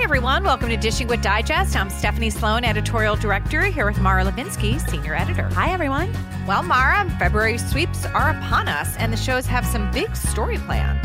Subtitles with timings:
[0.00, 0.44] Hi, everyone.
[0.44, 1.76] Welcome to Dishing with Digest.
[1.76, 5.46] I'm Stephanie Sloan, editorial director, here with Mara Levinsky, senior editor.
[5.52, 6.10] Hi, everyone.
[6.46, 10.98] Well, Mara, February sweeps are upon us, and the shows have some big story planned.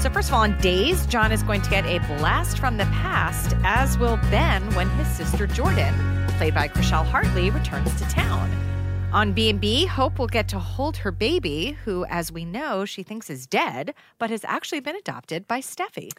[0.00, 2.84] So, first of all, on Days, John is going to get a blast from the
[2.84, 5.92] past, as will Ben when his sister Jordan,
[6.38, 8.48] played by Chrishell Hartley, returns to town.
[9.12, 13.28] On B&B, Hope will get to hold her baby, who, as we know, she thinks
[13.28, 16.12] is dead, but has actually been adopted by Steffy.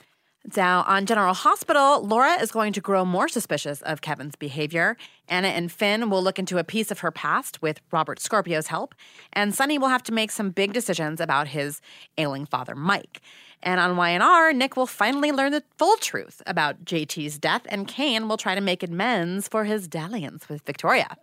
[0.56, 4.96] Now, on General Hospital, Laura is going to grow more suspicious of Kevin's behavior.
[5.28, 8.96] Anna and Finn will look into a piece of her past with Robert Scorpio's help.
[9.34, 11.82] And Sonny will have to make some big decisions about his
[12.18, 13.22] ailing father, Mike.
[13.62, 18.30] And on Y&R, Nick will finally learn the full truth about JT's death, and Cane
[18.30, 21.18] will try to make amends for his dalliance with Victoria.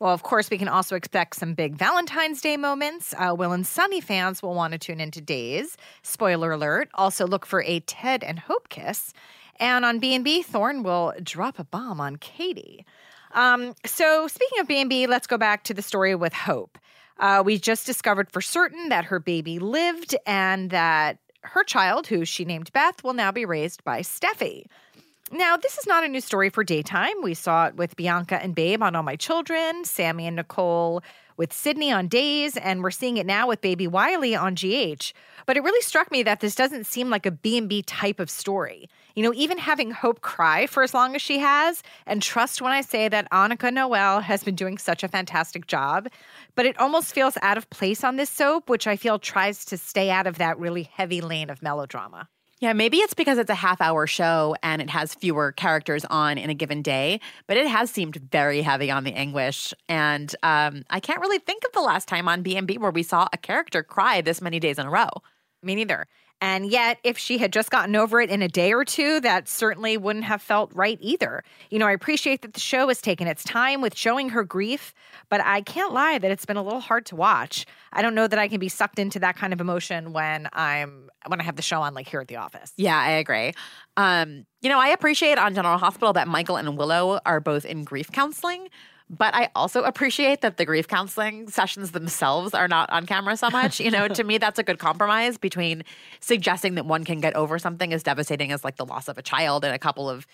[0.00, 3.14] Well, of course, we can also expect some big Valentine's Day moments.
[3.18, 5.76] Uh, Will and Sonny fans will want to tune into Days.
[6.02, 6.88] Spoiler alert.
[6.94, 9.12] Also look for a Ted and Hope kiss.
[9.58, 12.86] And on B&B, Thorne will drop a bomb on Katie.
[13.32, 16.78] Um, so speaking of B&B, let's go back to the story with Hope.
[17.18, 22.24] Uh, we just discovered for certain that her baby lived and that her child, who
[22.24, 24.66] she named Beth, will now be raised by Steffy.
[25.30, 27.12] Now, this is not a new story for daytime.
[27.22, 31.02] We saw it with Bianca and Babe on All My Children, Sami and Nicole
[31.36, 35.12] with Sydney on Days, and we're seeing it now with baby Wiley on GH.
[35.44, 38.88] But it really struck me that this doesn't seem like a B&B type of story.
[39.14, 42.72] You know, even having Hope cry for as long as she has, and trust when
[42.72, 46.08] I say that Annika Noelle has been doing such a fantastic job,
[46.54, 49.76] but it almost feels out of place on this soap, which I feel tries to
[49.76, 52.28] stay out of that really heavy lane of melodrama.
[52.60, 56.38] Yeah, maybe it's because it's a half hour show and it has fewer characters on
[56.38, 59.72] in a given day, but it has seemed very heavy on the anguish.
[59.88, 63.28] And um, I can't really think of the last time on B&B where we saw
[63.32, 65.08] a character cry this many days in a row.
[65.62, 66.08] Me neither.
[66.40, 69.48] And yet, if she had just gotten over it in a day or two, that
[69.48, 71.42] certainly wouldn't have felt right either.
[71.70, 74.94] You know, I appreciate that the show has taken its time with showing her grief,
[75.28, 77.66] but I can't lie that it's been a little hard to watch.
[77.92, 81.08] I don't know that I can be sucked into that kind of emotion when I'm
[81.26, 82.72] when I have the show on like here at the office.
[82.76, 83.52] Yeah, I agree.
[83.96, 87.84] Um, you know, I appreciate on General Hospital that Michael and Willow are both in
[87.84, 88.68] grief counseling,
[89.10, 93.50] but I also appreciate that the grief counseling sessions themselves are not on camera so
[93.50, 93.80] much.
[93.80, 95.82] You know, to me, that's a good compromise between
[96.20, 99.22] suggesting that one can get over something as devastating as like the loss of a
[99.22, 100.26] child in a couple of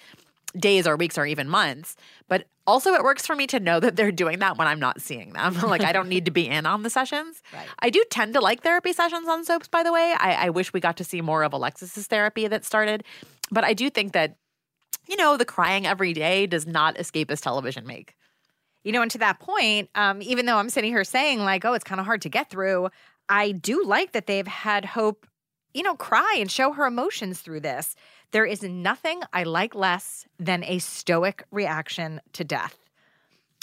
[0.58, 1.96] days or weeks or even months.
[2.28, 5.00] But also, it works for me to know that they're doing that when I'm not
[5.00, 5.54] seeing them.
[5.62, 7.42] like, I don't need to be in on the sessions.
[7.52, 7.66] Right.
[7.78, 10.14] I do tend to like therapy sessions on soaps, by the way.
[10.18, 13.04] I, I wish we got to see more of Alexis's therapy that started.
[13.50, 14.36] But I do think that,
[15.08, 18.14] you know, the crying every day does not escape escapist television make.
[18.84, 21.72] You know, and to that point, um, even though I'm sitting here saying, like, oh,
[21.72, 22.90] it's kind of hard to get through,
[23.28, 25.26] I do like that they've had Hope,
[25.72, 27.96] you know, cry and show her emotions through this.
[28.30, 32.78] There is nothing I like less than a stoic reaction to death.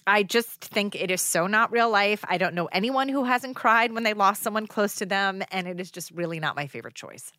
[0.08, 2.26] I just think it is so not real life.
[2.28, 5.68] I don't know anyone who hasn't cried when they lost someone close to them, and
[5.68, 7.32] it is just really not my favorite choice.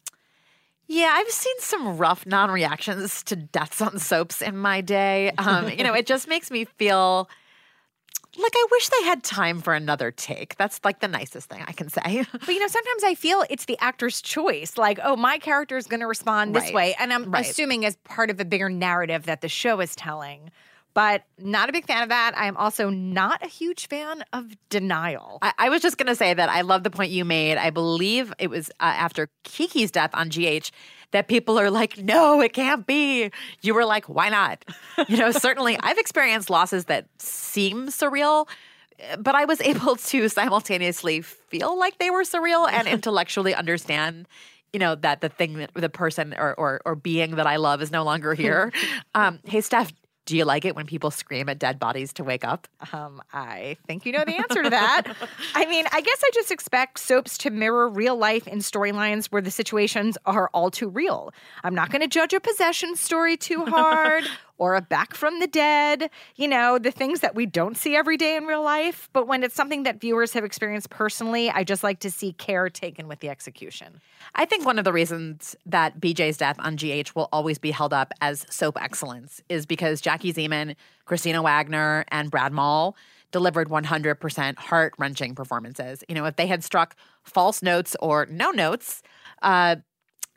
[0.87, 5.33] Yeah, I've seen some rough non reactions to deaths on soaps in my day.
[5.39, 7.29] Um, you know, it just makes me feel
[8.38, 10.56] like I wish they had time for another take.
[10.56, 12.25] That's like the nicest thing I can say.
[12.32, 14.79] But you know, sometimes I feel it's the actor's choice.
[14.79, 16.75] Like, oh, my character is going to respond this Right.
[16.75, 17.44] way, and I'm Right.
[17.44, 20.50] assuming as part of a bigger narrative that the show is telling.
[20.94, 22.37] but not a big fan of that.
[22.37, 25.38] I am also not a huge fan of denial.
[25.41, 27.56] I, I was just going to say that I love the point you made.
[27.56, 30.70] I believe it was uh, after Kiki's death on GH
[31.12, 33.31] that people are like, no, it can't be.
[33.62, 34.64] You were like, why not?
[35.09, 38.49] You know, certainly I've experienced losses that seem surreal,
[39.19, 44.26] but I was able to simultaneously feel like they were surreal and intellectually understand
[44.73, 47.82] you know that the thing that the person or or, or being that I love
[47.82, 48.73] is no longer here.
[49.15, 49.93] um, hey, Steph,
[50.25, 52.69] do you like it when people scream at dead bodies to wake up?
[52.93, 55.03] Um, I think you know the answer to that.
[55.55, 59.43] I mean, I guess I just expect soaps to mirror real life in storylines where
[59.43, 61.33] the situations are all too real.
[61.65, 64.25] I'm not going to judge a possession story too hard
[64.62, 68.17] or a back from the dead, you know, the things that we don't see every
[68.17, 69.09] day in real life.
[69.12, 72.70] But when it's something that viewers have experienced personally, I just like to see care
[72.70, 74.00] taken with the execution.
[74.37, 77.93] I think one of the reasons that BJ's death on GH will always be held
[77.93, 80.76] up as soap excellence is because Jackie Zeman,
[81.08, 82.97] Kristina Wagner, and Brad Maule
[83.32, 86.05] delivered 100% heart wrenching performances.
[86.08, 86.94] You know, if they had struck
[87.25, 89.03] false notes or no notes,
[89.43, 89.75] uh,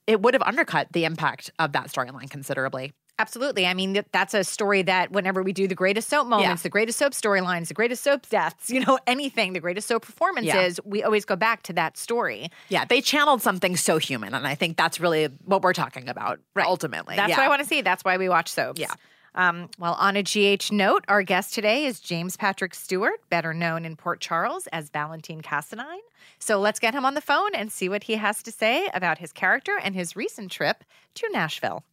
[0.07, 2.93] it would have undercut the impact of that storyline considerably.
[3.17, 3.65] Absolutely.
[3.65, 6.63] I mean, that's a story that whenever we do the greatest soap moments, yeah.
[6.63, 10.79] the greatest soap storylines, the greatest soap deaths, you know, anything, the greatest soap performances,
[10.83, 10.89] yeah.
[10.89, 12.49] we always go back to that story.
[12.67, 14.33] Yeah, they channeled something so human.
[14.33, 16.67] And I think that's really what we're talking about right.
[16.67, 17.15] ultimately.
[17.15, 17.37] That's yeah.
[17.37, 17.81] what I want to see.
[17.81, 18.81] That's why we watch soaps.
[18.81, 18.93] Yeah.
[19.33, 23.85] Um, well, on a GH note, our guest today is James Patrick Stuart, better known
[23.85, 25.99] in Port Charles as Valentin Cassadine.
[26.39, 29.17] So let's get him on the phone and see what he has to say about
[29.17, 30.83] his character and his recent trip
[31.15, 31.83] to Nashville.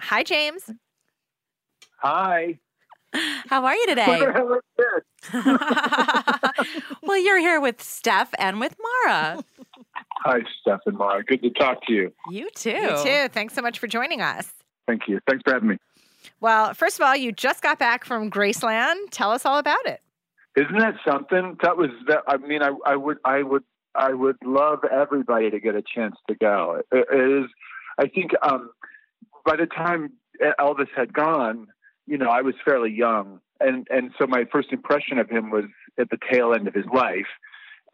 [0.00, 0.70] Hi, James.
[2.00, 2.58] Hi.
[3.48, 4.26] How are you today?
[7.02, 9.42] well, you're here with Steph and with Mara.
[10.24, 11.24] Hi, Steph and Mara.
[11.24, 12.12] Good to talk to you.
[12.30, 12.70] You too.
[12.70, 13.28] You too.
[13.28, 14.52] Thanks so much for joining us.
[14.86, 15.20] Thank you.
[15.28, 15.78] Thanks for having me.
[16.40, 19.10] Well, first of all, you just got back from Graceland.
[19.10, 20.00] Tell us all about it.
[20.56, 21.56] Isn't that something?
[21.62, 22.22] That was that.
[22.26, 23.62] I mean, I, I would, I would,
[23.94, 26.82] I would love everybody to get a chance to go.
[26.92, 27.50] it, it is.
[27.98, 28.70] I think um,
[29.48, 30.12] by the time
[30.60, 31.68] Elvis had gone,
[32.06, 35.64] you know, I was fairly young, and and so my first impression of him was
[35.98, 37.26] at the tail end of his life.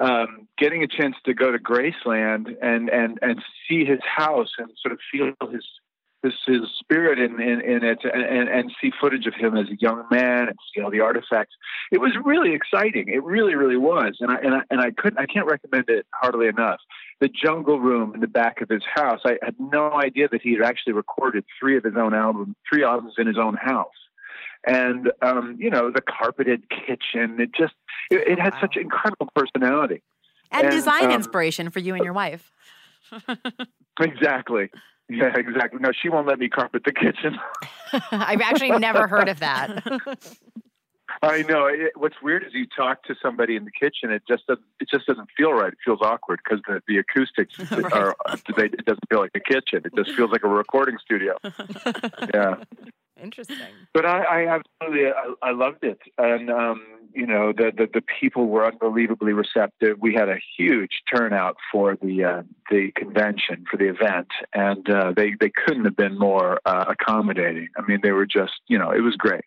[0.00, 4.68] Um, getting a chance to go to Graceland and and and see his house and
[4.82, 5.64] sort of feel his
[6.24, 9.76] his, his spirit in, in, in it and, and see footage of him as a
[9.78, 11.54] young man and see all the artifacts.
[11.92, 13.08] It was really exciting.
[13.08, 14.16] It really, really was.
[14.20, 16.80] And I, and I, and I couldn't, I can't recommend it hardly enough.
[17.20, 19.20] The jungle room in the back of his house.
[19.24, 22.82] I had no idea that he had actually recorded three of his own albums, three
[22.82, 23.88] albums in his own house.
[24.66, 27.74] And, um, you know, the carpeted kitchen, it just,
[28.10, 28.60] it, it had wow.
[28.62, 30.02] such incredible personality.
[30.50, 32.50] And, and design um, inspiration for you and your wife.
[34.00, 34.70] exactly.
[35.10, 35.80] Yeah, exactly.
[35.80, 37.38] No, she won't let me carpet the kitchen.
[38.10, 39.84] I've actually never heard of that.
[41.22, 41.66] I know.
[41.66, 44.64] It, what's weird is you talk to somebody in the kitchen, it just doesn't.
[44.80, 45.72] It just doesn't feel right.
[45.72, 47.92] It feels awkward because the, the acoustics right.
[47.92, 48.16] are.
[48.56, 49.82] They, it doesn't feel like a kitchen.
[49.84, 51.36] It just feels like a recording studio.
[52.32, 52.56] yeah.
[53.24, 53.56] Interesting.
[53.92, 56.82] But I, I absolutely, I, I loved it, and um,
[57.14, 59.98] you know, the, the, the people were unbelievably receptive.
[60.00, 65.12] We had a huge turnout for the uh, the convention for the event, and uh,
[65.16, 67.68] they they couldn't have been more uh, accommodating.
[67.78, 69.44] I mean, they were just, you know, it was great.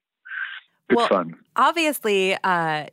[0.89, 1.35] Good well, fun.
[1.57, 2.85] Obviously, uh,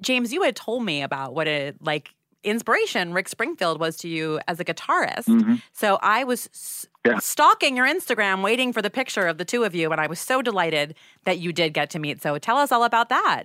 [0.00, 2.12] James, you had told me about what it like
[2.44, 5.26] inspiration Rick Springfield was to you as a guitarist.
[5.26, 5.56] Mm-hmm.
[5.72, 7.18] So I was yeah.
[7.18, 10.20] stalking your Instagram, waiting for the picture of the two of you, and I was
[10.20, 12.22] so delighted that you did get to meet.
[12.22, 13.44] So tell us all about that.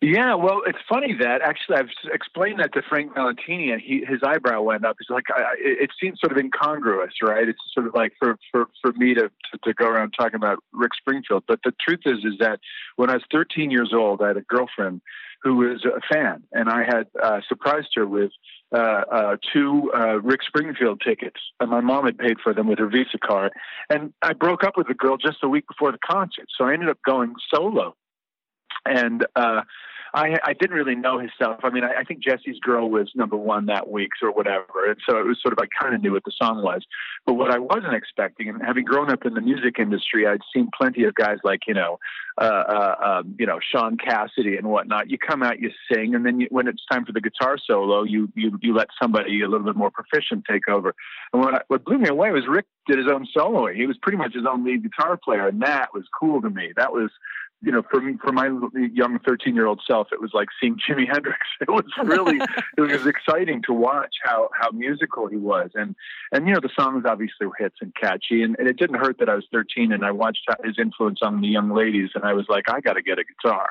[0.00, 4.20] Yeah, well, it's funny that actually I've explained that to Frank Valentini, and he his
[4.22, 4.96] eyebrow went up.
[4.98, 7.48] He's like, I, it, seems sort of incongruous, right?
[7.48, 10.58] It's sort of like for for for me to, to, to go around talking about
[10.72, 11.44] Rick Springfield.
[11.48, 12.60] But the truth is, is that
[12.96, 15.00] when I was 13 years old, I had a girlfriend
[15.42, 18.32] who was a fan, and I had uh, surprised her with
[18.74, 22.78] uh, uh, two uh, Rick Springfield tickets, and my mom had paid for them with
[22.78, 23.52] her Visa card.
[23.88, 26.72] And I broke up with the girl just a week before the concert, so I
[26.72, 27.94] ended up going solo.
[28.86, 29.62] And uh,
[30.14, 31.60] I, I didn't really know his stuff.
[31.64, 34.88] I mean, I, I think Jesse's Girl was number one that week or whatever.
[34.88, 36.82] And so it was sort of, I kind of knew what the song was.
[37.26, 40.70] But what I wasn't expecting, and having grown up in the music industry, I'd seen
[40.76, 41.98] plenty of guys like, you know,
[42.40, 45.10] uh, uh, um, you know, Sean Cassidy and whatnot.
[45.10, 48.04] You come out, you sing, and then you, when it's time for the guitar solo,
[48.04, 50.94] you, you, you let somebody a little bit more proficient take over.
[51.32, 53.76] And what, I, what blew me away was Rick did his own soloing.
[53.76, 56.72] He was pretty much his own lead guitar player, and that was cool to me.
[56.76, 57.10] That was
[57.62, 58.50] you know, for me, for my
[58.92, 61.38] young 13 year old self, it was like seeing Jimi Hendrix.
[61.60, 62.38] It was really,
[62.76, 65.70] it was exciting to watch how, how musical he was.
[65.74, 65.96] And,
[66.32, 68.42] and, you know, the songs obviously were hits and catchy.
[68.42, 71.40] And, and it didn't hurt that I was 13 and I watched his influence on
[71.40, 72.10] the young ladies.
[72.14, 73.70] And I was like, I got to get a guitar,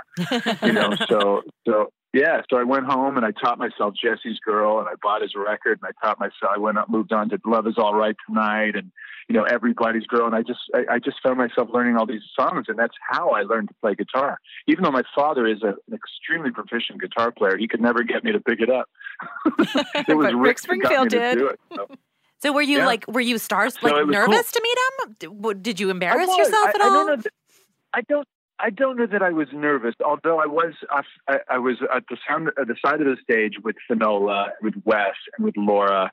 [0.63, 4.77] you know, so, so, yeah, so I went home and I taught myself Jesse's Girl
[4.77, 7.39] and I bought his record and I taught myself, I went up, moved on to
[7.43, 8.91] Love is All Right Tonight and,
[9.27, 10.27] you know, Everybody's Girl.
[10.27, 13.32] And I just, I, I just found myself learning all these songs and that's how
[13.32, 14.38] I learned to play guitar.
[14.67, 18.24] Even though my father is a, an extremely proficient guitar player, he could never get
[18.24, 18.88] me to pick it up.
[20.08, 21.41] it was Rick, Rick Springfield did.
[21.41, 21.88] It, so.
[22.43, 22.53] so.
[22.53, 22.86] were you yeah.
[22.86, 24.62] like, were you stars like so nervous cool.
[24.62, 25.62] to meet him?
[25.63, 26.91] Did you embarrass yourself at I, all?
[26.91, 27.27] I don't,
[27.96, 28.27] I don't
[28.63, 30.74] I don't know that I was nervous, although I was.
[30.89, 34.75] I, I was at the sound, at the side of the stage with Finola, with
[34.86, 36.10] Wes, and with Laura,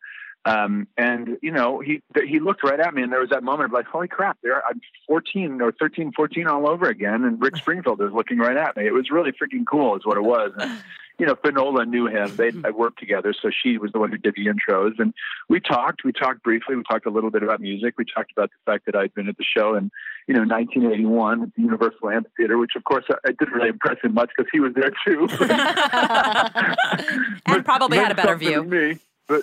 [0.47, 3.67] um, and you know, he he looked right at me, and there was that moment
[3.67, 4.39] of like, "Holy crap!
[4.43, 8.57] There, I'm 14 or 13, 14 all over again." And Rick Springfield is looking right
[8.57, 8.87] at me.
[8.87, 10.53] It was really freaking cool, is what it was.
[10.57, 10.83] And,
[11.21, 12.35] you know, Finola knew him.
[12.35, 15.13] They I worked together, so she was the one who did the intros, and
[15.51, 16.03] we talked.
[16.03, 16.77] We talked briefly.
[16.77, 17.97] We talked a little bit about music.
[17.99, 19.91] We talked about the fact that I'd been at the show in,
[20.27, 24.15] you know, 1981 at the Universal Amphitheater, which of course I, didn't really impress him
[24.15, 25.29] much because he was there too.
[27.47, 28.65] and probably had a better view.
[28.65, 28.99] Me,
[29.29, 29.43] but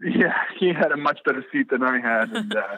[0.00, 2.54] yeah, he had a much better seat than I had, and.
[2.54, 2.76] Uh,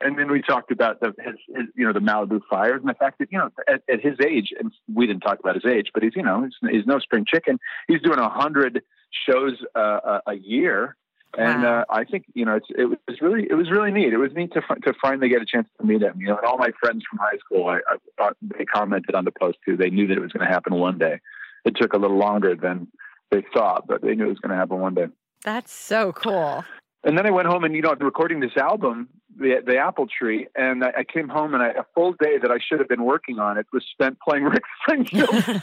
[0.00, 2.94] and then we talked about the his, his, you know the Malibu fires and the
[2.94, 5.90] fact that you know at, at, his age and we didn't talk about his age
[5.94, 7.58] but he's you know he's, he's no spring chicken.
[7.88, 8.82] He's doing a hundred
[9.28, 10.96] shows uh, a, a year.
[11.36, 11.80] And wow.
[11.80, 14.12] uh, I think you know it's, it was really it was really neat.
[14.12, 16.20] It was neat to to finally get a chance to meet him.
[16.20, 19.24] You know and all my friends from high school I, I thought they commented on
[19.24, 19.76] the post too.
[19.76, 21.20] They knew that it was going to happen one day.
[21.64, 22.88] It took a little longer than
[23.30, 25.06] they thought but they knew it was going to happen one day.
[25.42, 26.64] That's so cool
[27.04, 30.06] and then I went home and you know I'm recording this album the the apple
[30.06, 32.88] tree, and I, I came home and I, a full day that I should have
[32.88, 35.62] been working on it was spent playing Rick Springfield songs.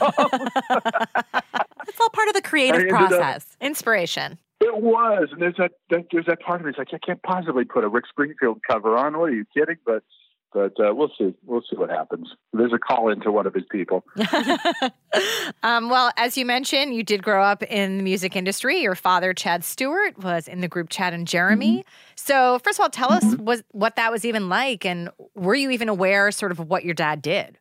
[1.88, 4.38] it's all part of the creative process, up, inspiration.
[4.60, 6.70] It was, and there's that, that there's that part of me.
[6.70, 9.18] It's like I can't possibly put a Rick Springfield cover on.
[9.18, 9.76] What are you kidding?
[9.84, 10.04] But
[10.52, 11.34] but uh, we'll see.
[11.44, 12.28] We'll see what happens.
[12.52, 14.04] There's a call into one of his people.
[15.62, 18.80] um, well, as you mentioned, you did grow up in the music industry.
[18.80, 21.78] Your father, Chad Stuart, was in the group Chad and Jeremy.
[21.78, 21.88] Mm-hmm.
[22.16, 23.32] So, first of all, tell mm-hmm.
[23.32, 26.68] us was what that was even like, and were you even aware, sort of, of
[26.68, 27.58] what your dad did?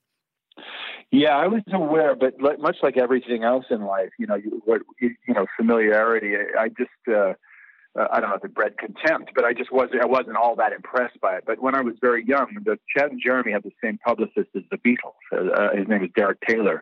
[1.11, 4.61] Yeah, I was aware, but much like everything else in life, you know, you,
[4.99, 6.35] you know, familiarity.
[6.57, 6.89] I just.
[7.13, 7.33] Uh,
[7.97, 10.55] uh, I don't know if it bred contempt, but I just wasn't I wasn't all
[10.55, 11.43] that impressed by it.
[11.45, 14.63] But when I was very young, the Chad and Jeremy had the same publicist as
[14.71, 15.15] the Beatles.
[15.31, 16.81] Uh, uh his name is Derek Taylor,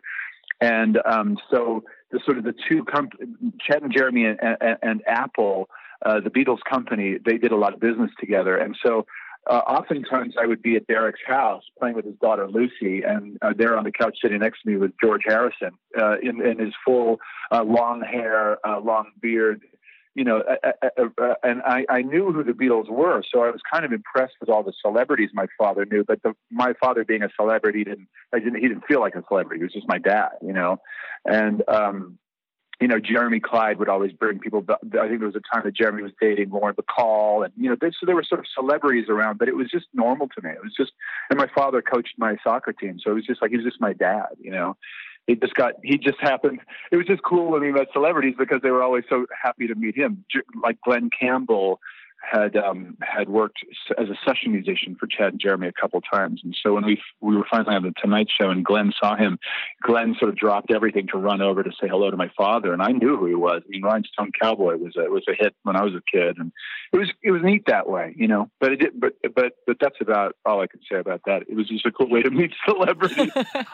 [0.60, 3.18] and um, so the sort of the two comp-
[3.60, 5.68] Chad and Jeremy and, and, and Apple,
[6.04, 9.06] uh, the Beatles company, they did a lot of business together, and so.
[9.46, 13.54] Uh, oftentimes, I would be at Derek's house playing with his daughter Lucy, and uh,
[13.56, 15.70] there on the couch sitting next to me was George Harrison
[16.22, 17.16] in, in his full
[17.50, 19.62] long hair, long beard,
[20.14, 20.42] you know,
[21.42, 24.48] and I, I knew who the Beatles were, so I was kind of impressed with
[24.48, 26.04] all the celebrities my father knew.
[26.04, 29.22] But the, my father, being a celebrity, didn't I didn't he didn't feel like a
[29.28, 29.60] celebrity.
[29.60, 30.80] He was just my dad, you know,
[31.24, 32.18] and um,
[32.80, 34.64] you know, Jeremy Clyde would always bring people.
[34.68, 37.76] I think there was a time that Jeremy was dating Lauren Bacall, and you know,
[37.80, 40.50] so there were sort of celebrities around, but it was just normal to me.
[40.50, 40.90] It was just,
[41.28, 43.80] and my father coached my soccer team, so it was just like he was just
[43.80, 44.76] my dad, you know
[45.30, 46.58] he just got he just happened
[46.90, 49.74] it was just cool when we met celebrities because they were always so happy to
[49.74, 50.24] meet him.
[50.62, 51.80] Like glen campbell
[52.20, 53.58] had um, had worked
[53.98, 57.00] as a session musician for Chad and Jeremy a couple times, and so when we
[57.20, 59.38] we were finally on the Tonight Show and Glen saw him,
[59.82, 62.82] Glen sort of dropped everything to run over to say hello to my father, and
[62.82, 63.62] I knew who he was.
[63.64, 66.52] I mean, Rhinestone Cowboy was a was a hit when I was a kid, and
[66.92, 68.50] it was it was neat that way, you know.
[68.60, 71.42] But it did, but but but that's about all I can say about that.
[71.48, 73.32] It was just a cool way to meet celebrities.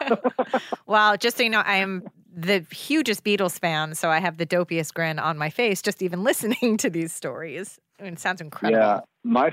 [0.87, 4.45] well, just so you know, I am the hugest Beatles fan, so I have the
[4.45, 7.79] dopiest grin on my face just even listening to these stories.
[7.99, 8.81] I mean, it sounds incredible.
[8.81, 9.51] Yeah, my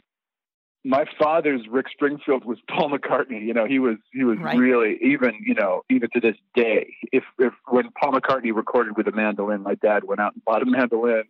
[0.85, 3.45] my father's Rick Springfield was Paul McCartney.
[3.45, 4.57] You know, he was he was right.
[4.57, 6.95] really even you know even to this day.
[7.13, 10.63] If if when Paul McCartney recorded with a mandolin, my dad went out and bought
[10.63, 11.25] a mandolin.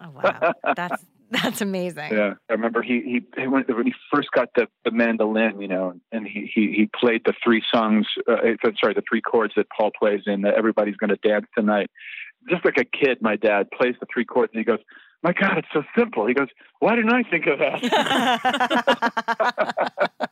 [0.00, 2.12] Oh wow, that's that's amazing.
[2.12, 5.68] Yeah, I remember he he, he went, when he first got the, the mandolin, you
[5.68, 8.06] know, and he he, he played the three songs.
[8.26, 8.36] Uh,
[8.80, 10.42] sorry, the three chords that Paul plays in.
[10.42, 11.90] That Everybody's going to dance tonight.
[12.48, 14.78] Just like a kid, my dad plays the three chords, and he goes,
[15.22, 16.48] "My God, it's so simple." He goes,
[16.80, 17.82] "Why didn't I think of that?"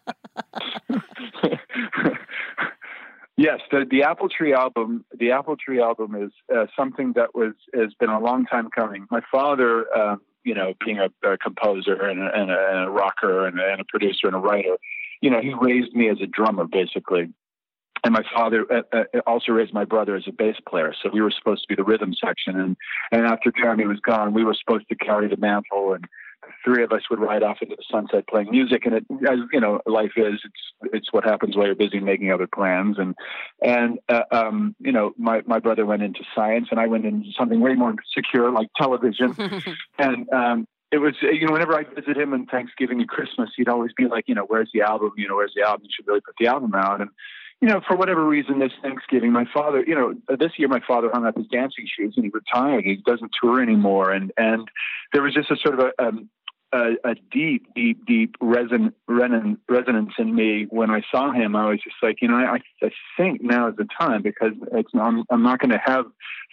[3.38, 5.05] Yes, the the Apple Tree album.
[5.19, 9.07] The Apple Tree album is uh, something that was has been a long time coming.
[9.11, 12.90] My father, um, you know, being a, a composer and a, and, a, and a
[12.90, 14.78] rocker and a, and a producer and a writer,
[15.21, 17.28] you know, he raised me as a drummer basically.
[18.07, 20.95] And my father uh, uh, also raised my brother as a bass player.
[21.03, 22.61] So we were supposed to be the rhythm section.
[22.61, 22.77] And,
[23.11, 26.05] and after Jeremy was gone, we were supposed to carry the mantle and
[26.45, 28.87] the three of us would ride off into the sunset playing music.
[28.87, 32.31] And it, as you know, life is, it's, it's what happens while you're busy making
[32.31, 32.97] other plans.
[32.97, 33.17] And,
[33.61, 37.31] and, uh, um, you know, my, my brother went into science and I went into
[37.37, 39.35] something way more secure like television.
[39.99, 43.69] and, um, it was you know whenever I visit him on Thanksgiving and Christmas, he'd
[43.69, 45.11] always be like, you know, where's the album?
[45.17, 45.81] You know, where's the album?
[45.83, 47.01] You should really put the album out.
[47.01, 47.11] And
[47.61, 51.11] you know, for whatever reason, this Thanksgiving, my father, you know, this year my father
[51.13, 52.85] hung up his dancing shoes and he retired.
[52.85, 54.69] He doesn't tour anymore, and and
[55.13, 56.29] there was just a sort of a um,
[56.73, 61.57] a, a deep, deep, deep reson, reson, resonance in me when I saw him.
[61.57, 64.91] I was just like, you know, I, I think now is the time because it's
[64.95, 66.07] I'm, I'm not going to have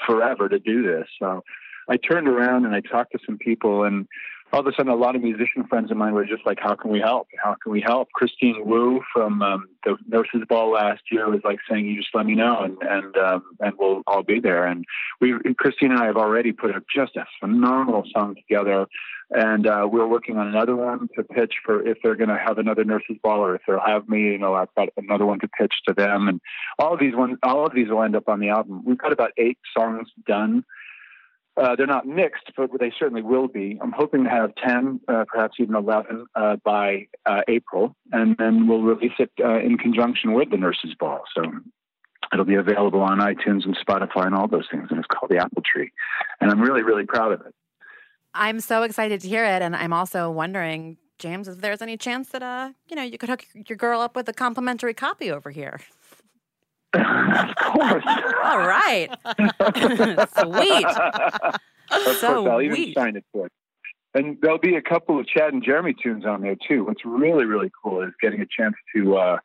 [0.06, 1.08] forever to do this.
[1.20, 1.44] So
[1.90, 4.08] I turned around and I talked to some people and
[4.54, 6.76] all of a sudden, a lot of musician friends of mine were just like, "How
[6.76, 7.28] can we help?
[7.44, 11.58] How can we help?" Christine Wu from um, the Nurses Ball last year was like
[11.68, 14.86] saying, "You just let me know, and and um, and we'll all be there." And
[15.20, 18.86] we, Christine and I, have already put a, just a phenomenal song together,
[19.32, 22.60] and uh, we're working on another one to pitch for if they're going to have
[22.60, 24.22] another Nurses Ball or if they'll have me.
[24.22, 26.40] You know, I've got another one to pitch to them, and
[26.78, 28.84] all of these ones, all of these will end up on the album.
[28.86, 30.64] We've got about eight songs done
[31.56, 33.78] uh, they're not mixed, but they certainly will be.
[33.82, 38.68] I'm hoping to have 10, uh, perhaps even 11 uh, by uh, April, and then
[38.68, 41.22] we'll release it uh, in conjunction with the Nurses Ball.
[41.36, 41.44] So
[42.32, 45.38] it'll be available on iTunes and Spotify and all those things, and it's called The
[45.38, 45.92] Apple Tree.
[46.42, 47.54] And I'm really, really proud of it.
[48.34, 52.30] I'm so excited to hear it, and I'm also wondering, James, if there's any chance
[52.30, 55.52] that uh, you know, you could hook your girl up with a complimentary copy over
[55.52, 55.80] here.
[56.94, 58.04] Of course.
[58.44, 59.10] All right.
[60.40, 60.86] Sweet.
[61.92, 62.96] Of so course, I'll even sweet.
[62.96, 63.52] sign it for it.
[64.16, 66.86] And there'll be a couple of Chad and Jeremy tunes on there too.
[66.86, 69.38] What's really, really cool is getting a chance to uh,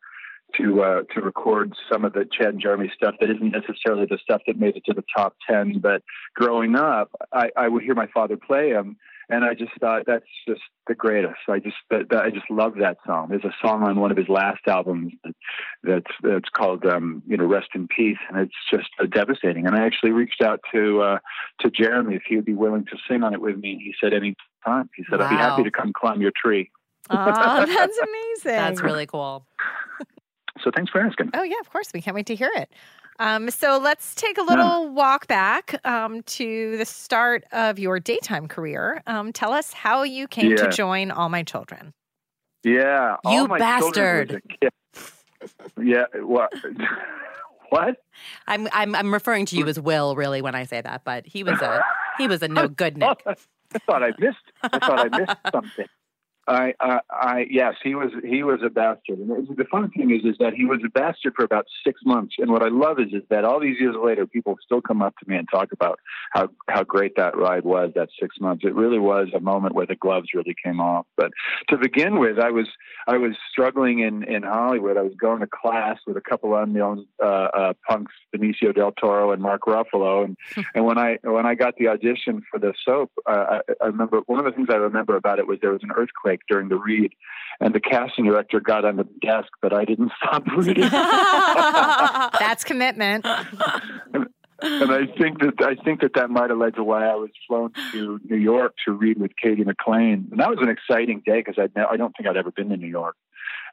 [0.57, 4.19] to uh, to record some of the Chad and Jeremy stuff that isn't necessarily the
[4.21, 5.79] stuff that made it to the top ten.
[5.79, 6.03] But
[6.35, 8.97] growing up, I, I would hear my father play them,
[9.29, 11.37] and I just thought that's just the greatest.
[11.47, 13.27] I just that, that, I just love that song.
[13.29, 15.35] There's a song on one of his last albums that,
[15.83, 19.67] that's that's called um, you know Rest in Peace, and it's just uh, devastating.
[19.67, 21.19] And I actually reached out to uh,
[21.61, 23.79] to Jeremy if he would be willing to sing on it with me.
[23.83, 24.89] He said any time.
[24.95, 26.71] He said I'd be happy to come climb your tree.
[27.09, 27.97] Oh, that's
[28.43, 28.57] amazing.
[28.57, 29.45] That's really cool.
[30.63, 31.31] So thanks for asking.
[31.33, 31.91] Oh, yeah, of course.
[31.93, 32.69] We can't wait to hear it.
[33.19, 38.47] Um, so let's take a little walk back um, to the start of your daytime
[38.47, 39.03] career.
[39.05, 41.93] Um, tell us how you came to join All My Children.
[42.63, 44.31] Yeah, all You my bastard.
[44.31, 44.71] was a kid.
[45.81, 46.51] Yeah, what?
[47.69, 47.97] what?
[48.47, 51.43] I'm I'm I'm referring to you as Will, really, when I say that, but he
[51.43, 51.83] was a
[52.17, 53.21] he was a no good Nick.
[53.25, 54.37] I thought I missed.
[54.63, 55.85] I thought I missed something.
[56.49, 59.19] I, I, I, yes, he was, he was a bastard.
[59.19, 62.35] And the fun thing is, is that he was a bastard for about six months.
[62.39, 65.15] And what I love is, is that all these years later, people still come up
[65.19, 65.99] to me and talk about
[66.31, 67.91] how, how great that ride was.
[67.93, 71.05] That six months, it really was a moment where the gloves really came off.
[71.15, 71.31] But
[71.69, 72.67] to begin with, I was,
[73.07, 74.97] I was struggling in, in Hollywood.
[74.97, 78.91] I was going to class with a couple of unknown uh, uh, punks, Benicio del
[78.93, 80.35] Toro and Mark Ruffalo, and
[80.73, 84.21] and when I when I got the audition for the soap, uh, I, I remember
[84.25, 86.77] one of the things I remember about it was there was an earthquake during the
[86.77, 87.11] read,
[87.59, 90.83] and the casting director got on the desk, but I didn't stop reading.
[90.89, 93.25] That's commitment.
[94.61, 97.29] and I think that I think that that might have led to why I was
[97.47, 101.43] flown to New York to read with Katie McLean, and that was an exciting day
[101.45, 103.15] because I I don't think I'd ever been to New York,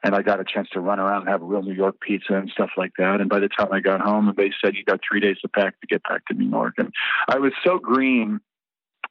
[0.03, 2.33] and I got a chance to run around and have a real New York pizza
[2.33, 3.19] and stuff like that.
[3.21, 5.79] And by the time I got home, they said you got three days to pack
[5.81, 6.93] to get back to New York, and
[7.27, 8.39] I was so green.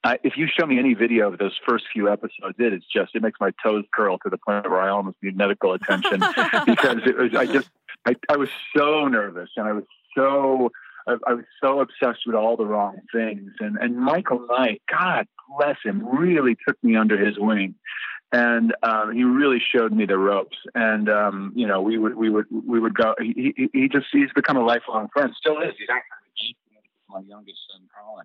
[0.07, 3.17] I, if you show me any video of those first few episodes, it is just
[3.17, 6.21] it makes my toes curl to the point where I almost need medical attention
[6.67, 7.69] because it was I just
[8.07, 9.83] I, I was so nervous and I was
[10.17, 10.71] so
[11.09, 13.51] I, I was so obsessed with all the wrong things.
[13.59, 15.27] And and Michael Knight, God
[15.59, 17.75] bless him, really took me under his wing.
[18.33, 20.57] And um, he really showed me the ropes.
[20.77, 23.17] And um, you know, we would we would we would go.
[23.21, 25.33] He, he he just he's become a lifelong friend.
[25.37, 25.75] Still is.
[25.77, 26.57] He's actually
[27.09, 28.25] my youngest son, Colin.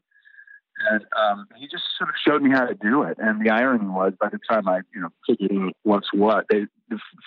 [0.90, 3.18] And um, he just sort of showed me how to do it.
[3.20, 6.66] And the irony was, by the time I, you know, figured out what's what, they,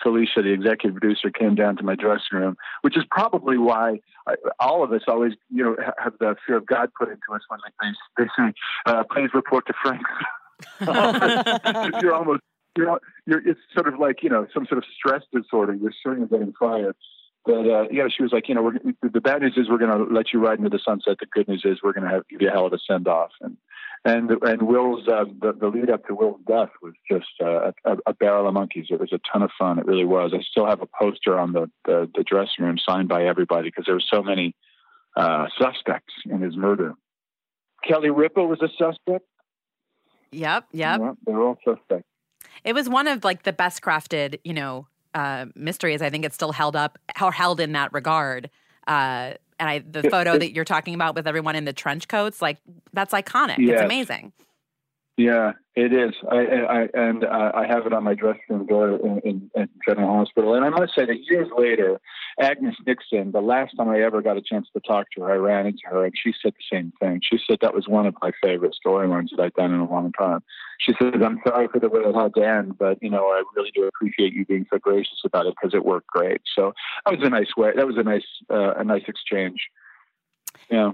[0.02, 4.34] Felicia, the executive producer, came down to my dressing room, which is probably why I,
[4.58, 7.60] all of us always, you know, have the fear of God put into us when
[7.80, 8.52] they, they say,
[8.86, 10.02] uh, "Please report to Frank."
[12.02, 12.40] you're almost,
[12.76, 15.74] you're, you're, it's sort of like you know some sort of stress disorder.
[15.74, 16.96] You're certainly getting fired.
[17.44, 19.90] But uh, yeah, she was like, you know, we're, the bad news is we're going
[19.90, 21.18] to let you ride into the sunset.
[21.20, 23.06] The good news is we're going to have give you a hell of a send
[23.06, 23.32] off.
[23.42, 23.56] And
[24.04, 27.96] and and Will's uh, the the lead up to Will's death was just uh, a,
[28.06, 28.86] a barrel of monkeys.
[28.90, 29.78] It was a ton of fun.
[29.78, 30.32] It really was.
[30.34, 33.84] I still have a poster on the the, the dressing room signed by everybody because
[33.86, 34.54] there were so many
[35.16, 36.94] uh, suspects in his murder.
[37.86, 39.26] Kelly Ripa was a suspect.
[40.32, 41.00] Yep, yep.
[41.00, 42.08] Yeah, they were all suspects.
[42.64, 46.02] It was one of like the best crafted, you know, uh, mysteries.
[46.02, 48.50] I think it's still held up or held in that regard.
[48.86, 52.42] Uh, and I, the photo that you're talking about with everyone in the trench coats,
[52.42, 52.58] like
[52.92, 53.58] that's iconic.
[53.58, 53.74] Yes.
[53.74, 54.32] It's amazing.
[55.16, 56.12] Yeah, it is.
[56.28, 59.68] I, I and uh, I have it on my dressing room door in, in, in,
[59.86, 60.54] General Hospital.
[60.54, 62.00] And I must say that years later,
[62.40, 65.36] Agnes Nixon, the last time I ever got a chance to talk to her, I
[65.36, 67.20] ran into her, and she said the same thing.
[67.22, 70.10] She said that was one of my favorite storylines that I've done in a long
[70.10, 70.42] time.
[70.80, 73.44] She said, "I'm sorry for the way it had to end, but you know, I
[73.54, 76.72] really do appreciate you being so gracious about it because it worked great." So
[77.06, 77.70] that was a nice way.
[77.76, 79.68] That was a nice, uh, a nice exchange.
[80.68, 80.90] Yeah.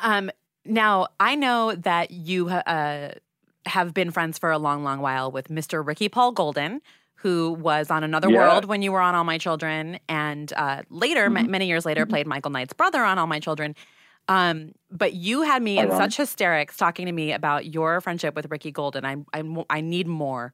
[0.00, 0.30] Um.
[0.64, 2.48] Now I know that you.
[2.48, 3.14] Uh,
[3.66, 5.84] have been friends for a long, long while with Mr.
[5.86, 6.80] Ricky Paul Goldin,
[7.16, 8.38] who was on Another Yeah.
[8.38, 11.34] World when you were on All My Children, and uh, later, Mm-hmm.
[11.46, 13.74] ma- many years later, played Michael Knight's brother on All My Children.
[14.28, 15.98] Um, but you had me in Ironic.
[16.12, 19.04] such hysterics talking to me about your friendship with Ricky Goldin.
[19.04, 20.52] I, I, I need more.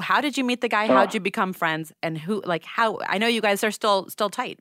[0.00, 0.86] How did you meet the guy?
[0.86, 1.04] How Oh.
[1.04, 1.92] did you become friends?
[2.02, 2.98] And who, like, how?
[3.06, 4.58] I know you guys are still still tight.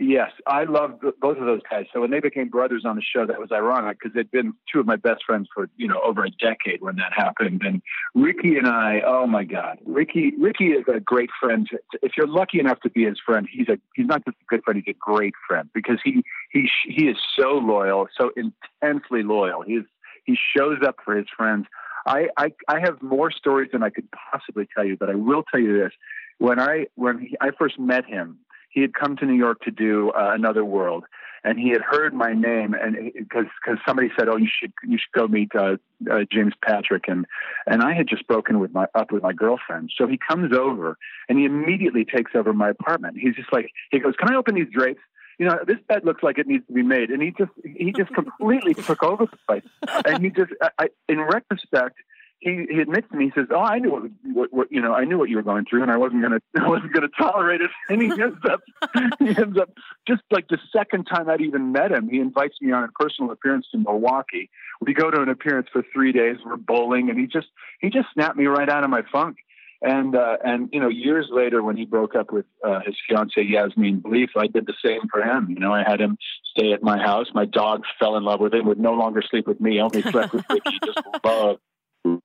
[0.00, 1.86] Yes, I love both of those guys.
[1.92, 4.78] So when they became brothers on the show, that was ironic because they'd been two
[4.78, 7.62] of my best friends for you know over a decade when that happened.
[7.64, 7.82] And
[8.14, 11.68] Ricky and I, oh my God, Ricky, Ricky is a great friend.
[12.00, 14.62] If you're lucky enough to be his friend, he's a he's not just a good
[14.62, 19.62] friend, he's a great friend because he he he is so loyal, so intensely loyal.
[19.62, 19.82] He's
[20.24, 21.66] he shows up for his friends.
[22.06, 25.42] I, I I have more stories than I could possibly tell you, but I will
[25.42, 25.92] tell you this:
[26.38, 29.70] when I when he, I first met him, he had come to New York to
[29.70, 31.04] do uh, Another World,
[31.44, 34.98] and he had heard my name, and because because somebody said, "Oh, you should you
[34.98, 35.76] should go meet uh,
[36.10, 37.26] uh, James Patrick," and
[37.66, 40.96] and I had just broken with my up with my girlfriend, so he comes over
[41.28, 43.16] and he immediately takes over my apartment.
[43.18, 45.00] He's just like he goes, "Can I open these drapes?"
[45.38, 47.92] You know, this bed looks like it needs to be made, and he just he
[47.92, 51.96] just completely took over the place, and he just I, I, in retrospect
[52.40, 53.26] he, he admits to me.
[53.26, 54.94] He says, "Oh, I knew what, what, what you know.
[54.94, 57.60] I knew what you were going through, and I wasn't gonna I wasn't gonna tolerate
[57.60, 58.60] it." And he ends up
[59.18, 59.70] he ends up
[60.06, 63.32] just like the second time I'd even met him, he invites me on a personal
[63.32, 64.50] appearance to Milwaukee.
[64.80, 66.36] We go to an appearance for three days.
[66.44, 67.48] We're bowling, and he just
[67.80, 69.38] he just snapped me right out of my funk.
[69.82, 73.48] And uh, and you know, years later, when he broke up with uh, his fiancee
[73.48, 75.48] Yasmine Bleeth, I did the same for him.
[75.50, 76.18] You know, I had him
[76.56, 77.28] stay at my house.
[77.32, 78.66] My dog fell in love with him.
[78.66, 79.80] Would no longer sleep with me.
[79.80, 80.78] Only slept with Ricky.
[80.84, 81.60] Just loved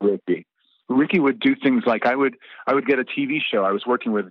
[0.01, 0.45] Ricky.
[0.89, 2.35] Ricky would do things like I would
[2.67, 3.63] I would get a TV show.
[3.63, 4.25] I was working with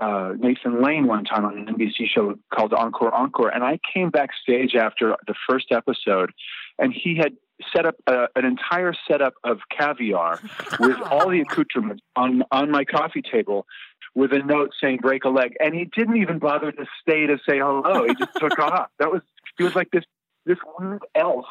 [0.00, 4.10] uh, Nathan Lane one time on an NBC show called Encore Encore, and I came
[4.10, 6.32] backstage after the first episode,
[6.78, 7.34] and he had
[7.74, 10.40] set up a, an entire setup of caviar
[10.80, 13.66] with all the accoutrements on on my coffee table
[14.14, 17.36] with a note saying break a leg and he didn't even bother to stay to
[17.48, 19.22] say hello he just took off that was
[19.56, 20.04] he was like this
[20.50, 21.44] this weird elf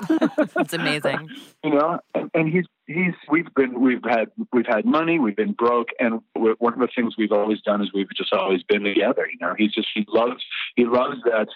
[0.56, 1.28] It's amazing.
[1.64, 5.52] you know and, and he's he's we've been we've had we've had money we've been
[5.52, 9.26] broke and one of the things we've always done is we've just always been together
[9.30, 10.42] you know he's just he loves
[10.76, 11.48] he loves that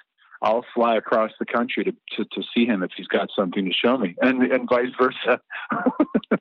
[0.42, 3.73] I'll fly across the country to, to, to see him if he's got something to
[3.73, 5.40] show me, and and vice versa.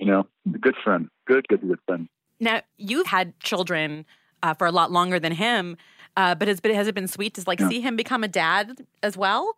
[0.00, 0.26] you know,
[0.60, 2.08] good friend, good, good, good friend.
[2.40, 4.06] Now you've had children
[4.42, 5.76] uh, for a lot longer than him,
[6.16, 7.68] uh, but has, been, has it been sweet to like Yeah.
[7.68, 9.56] see him become a dad as well?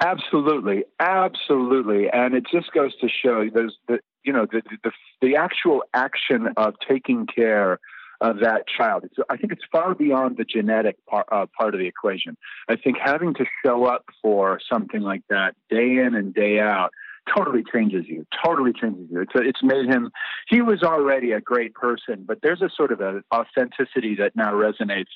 [0.00, 4.92] Absolutely, absolutely, and it just goes to show there's the you know the the,
[5.22, 7.78] the actual action of taking care
[8.20, 9.04] of that child.
[9.04, 12.36] It's, I think it's far beyond the genetic part, uh, part of the equation.
[12.68, 16.90] I think having to show up for something like that day in and day out
[17.34, 18.26] totally changes you.
[18.44, 19.20] Totally changes you.
[19.20, 20.10] It's it's made him.
[20.48, 24.52] He was already a great person, but there's a sort of an authenticity that now
[24.52, 25.06] resonates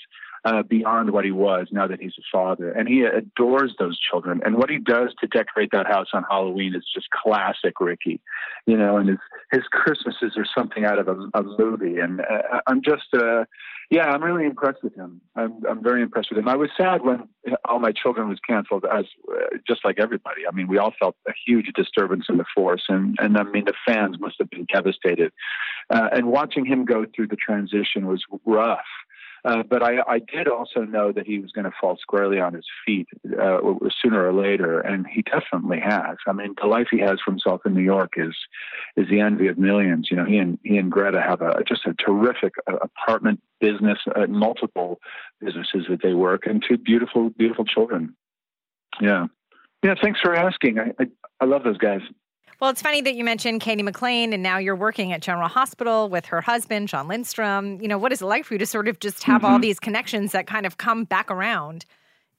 [0.44, 2.70] uh, beyond what he was now that he's a father.
[2.70, 4.40] And he adores those children.
[4.44, 8.20] And what he does to decorate that house on Halloween is just classic Ricky,
[8.66, 9.18] you know, and his,
[9.52, 11.98] his Christmases are something out of a, a movie.
[11.98, 13.44] And uh, I'm just, uh,
[13.90, 15.20] yeah, I'm really impressed with him.
[15.34, 16.48] I'm, I'm very impressed with him.
[16.48, 17.28] I was sad when
[17.68, 20.42] All My Children was canceled, as uh, just like everybody.
[20.48, 23.64] I mean, we all felt a huge disturbance in the force, and and I mean,
[23.64, 25.32] the fans must have been devastated.
[25.90, 28.78] Uh, and watching him go through the transition was rough.
[29.44, 32.54] Uh, but I, I did also know that he was going to fall squarely on
[32.54, 33.08] his feet
[33.40, 33.58] uh,
[34.02, 36.16] sooner or later, and he definitely has.
[36.26, 38.34] I mean, the life he has for himself in New York is
[38.96, 40.08] is the envy of millions.
[40.10, 43.98] You know, he and he and Greta have a just a terrific uh, apartment business,
[44.14, 45.00] uh, multiple
[45.40, 48.14] businesses that they work, and two beautiful, beautiful children.
[49.00, 49.26] Yeah,
[49.82, 49.94] yeah.
[50.00, 50.78] Thanks for asking.
[50.78, 51.06] I, I
[51.40, 52.02] I love those guys.
[52.60, 56.10] Well, it's funny that you mentioned Katie McLean, and now you're working at General Hospital
[56.10, 57.80] with her husband, John Lindstrom.
[57.80, 59.52] You know, what is it like for you to sort of just have Mm-hmm.
[59.52, 61.86] all these connections that kind of come back around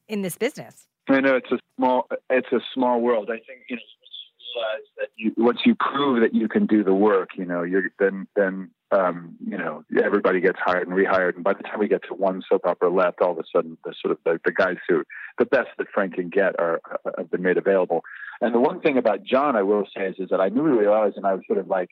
[0.07, 0.87] in this business?
[1.09, 3.29] I know it's a small it's a small world.
[3.31, 6.67] I think you know once you realize that you once you prove that you can
[6.67, 10.95] do the work, you know, you're then then um, you know everybody gets hired and
[10.95, 13.43] rehired, and by the time we get to one soap opera left, all of a
[13.51, 15.03] sudden the sort of the, the guys who
[15.39, 16.79] the best that Frank can get are
[17.17, 18.03] have been made available.
[18.41, 20.79] And the one thing about John, I will say, is, is that I knew who
[20.79, 21.89] he was, and I was sort of like.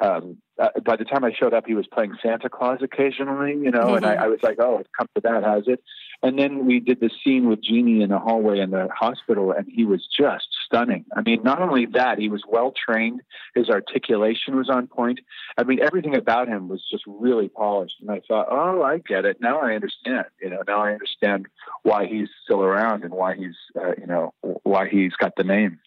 [0.00, 3.70] Um, uh, by the time I showed up, he was playing Santa Claus occasionally, you
[3.70, 5.80] know, and I, I was like, "Oh, it's come to that, has it?"
[6.24, 9.66] And then we did the scene with Genie in the hallway in the hospital, and
[9.68, 11.04] he was just stunning.
[11.16, 13.22] I mean, not only that, he was well trained.
[13.56, 15.18] His articulation was on point.
[15.58, 17.96] I mean, everything about him was just really polished.
[18.00, 19.40] And I thought, oh, I get it.
[19.40, 20.26] Now I understand.
[20.40, 21.46] You know, now I understand
[21.82, 25.80] why he's still around and why he's, uh, you know, why he's got the name.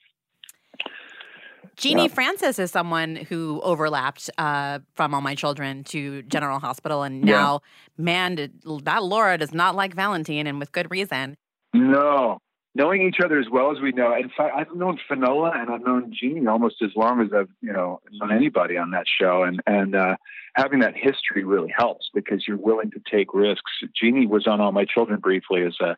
[1.75, 2.07] Genie Yeah.
[2.09, 7.35] Francis is someone who overlapped uh, from All My Children to General Hospital, and Yeah.
[7.35, 7.61] now,
[7.97, 11.37] man, did, that Laura does not like Valentin, and with good reason.
[11.73, 12.39] No.
[12.77, 14.13] Knowing each other as well as we know.
[14.13, 17.71] In fact, I've known Finola and I've known Genie almost as long as I've, you
[17.71, 19.43] know, known anybody on that show.
[19.43, 20.17] And, and, uh,
[20.57, 23.71] having that history really helps because you're willing to take risks.
[23.97, 25.95] Genie was on All My Children briefly as a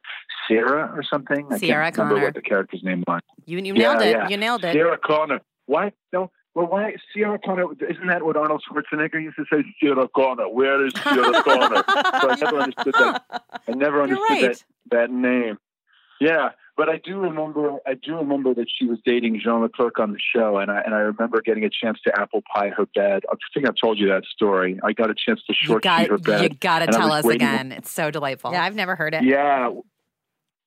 [0.47, 1.47] Sarah or something.
[1.51, 2.25] I Sierra can't remember Connor.
[2.27, 3.21] what the character's name was.
[3.47, 4.11] You, you Yeah, nailed it.
[4.11, 4.29] yeah.
[4.29, 4.73] You nailed it.
[4.73, 5.41] Sarah Connor.
[5.67, 5.91] Why?
[6.11, 6.31] No.
[6.55, 7.65] Well, why Sierra Connor?
[7.87, 9.63] Isn't that what Arnold Schwarzenegger used to say?
[9.79, 10.49] Sierra Connor.
[10.49, 11.83] Where is Sierra Connor?
[12.19, 13.43] So I never understood that.
[13.67, 14.41] I never understood right.
[14.41, 15.59] that that name.
[16.19, 17.77] Yeah, but I do remember.
[17.85, 20.95] I do remember that she was dating Jean Leclerc on the show, and I and
[20.95, 23.21] I remember getting a chance to apple pie her bed.
[23.31, 24.79] I think I've told you that story.
[24.83, 26.41] I got a chance to You short got, her bed.
[26.41, 27.71] you got to tell us waiting- again.
[27.71, 28.51] It's so delightful.
[28.51, 29.23] Yeah, I've never heard it.
[29.23, 29.69] Yeah.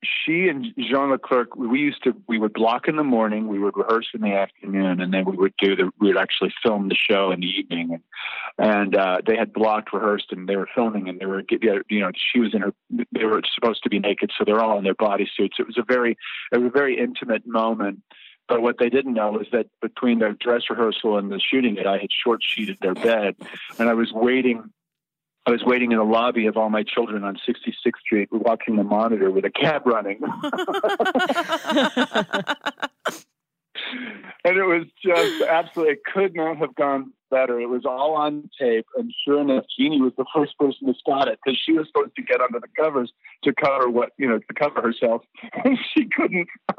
[0.03, 3.77] She and Jean Leclerc, we used to, we would block in the morning, we would
[3.77, 6.95] rehearse in the afternoon, and then we would do the, we would actually film the
[6.95, 7.91] show in the evening.
[7.93, 8.03] And,
[8.59, 12.11] and uh, they had blocked, rehearsed, and they were filming, and they were, you know,
[12.15, 12.73] she was in her,
[13.13, 15.59] they were supposed to be naked, so they're all in their bodysuits.
[15.59, 16.17] It was a very,
[16.51, 18.01] it was a very intimate moment.
[18.49, 21.87] But what they didn't know is that between their dress rehearsal and the shooting it,
[21.87, 23.37] I had short sheeted their bed,
[23.79, 24.73] and I was waiting
[25.47, 28.85] I was waiting in the lobby of all my children on 66th Street, watching the
[28.85, 30.21] monitor with a cab running.
[34.45, 37.59] and it was just absolutely, it could not have gone better.
[37.59, 38.87] It was all on tape.
[38.97, 42.15] And sure enough, Genie was the first person to spot it because she was supposed
[42.17, 43.13] to get under the covers
[43.45, 45.23] to cover what, you know, to cover herself.
[45.65, 46.49] And she couldn't.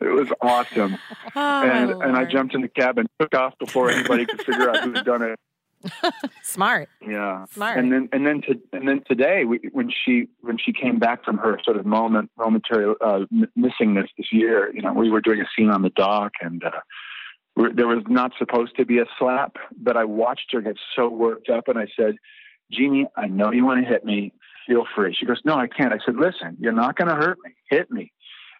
[0.00, 0.98] it was awesome.
[1.34, 4.70] Oh, and, and I jumped in the cab and took off before anybody could figure
[4.70, 5.38] out who'd done it.
[6.42, 6.88] Smart.
[7.06, 7.44] Yeah.
[7.46, 7.78] Smart.
[7.78, 11.24] And then and then to, and then today we, when she when she came back
[11.24, 15.20] from her sort of moment momentary uh, m- missingness this year, you know, we were
[15.20, 16.70] doing a scene on the dock and uh,
[17.74, 21.48] there was not supposed to be a slap, but I watched her get so worked
[21.48, 22.16] up and I said,
[22.72, 24.32] "Genie, I know you want to hit me.
[24.66, 27.38] Feel free." She goes, "No, I can't." I said, "Listen, you're not going to hurt
[27.44, 27.52] me.
[27.70, 28.12] Hit me."